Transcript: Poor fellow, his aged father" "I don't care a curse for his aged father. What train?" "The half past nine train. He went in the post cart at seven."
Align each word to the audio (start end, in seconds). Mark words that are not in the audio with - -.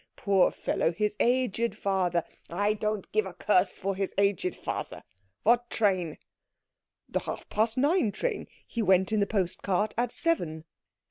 Poor 0.15 0.49
fellow, 0.49 0.91
his 0.91 1.15
aged 1.19 1.75
father" 1.77 2.23
"I 2.65 2.73
don't 2.73 3.11
care 3.11 3.27
a 3.27 3.35
curse 3.35 3.77
for 3.77 3.95
his 3.95 4.15
aged 4.17 4.55
father. 4.55 5.03
What 5.43 5.69
train?" 5.69 6.17
"The 7.07 7.19
half 7.19 7.47
past 7.49 7.77
nine 7.77 8.11
train. 8.11 8.47
He 8.65 8.81
went 8.81 9.11
in 9.11 9.19
the 9.19 9.27
post 9.27 9.61
cart 9.61 9.93
at 9.99 10.11
seven." 10.11 10.65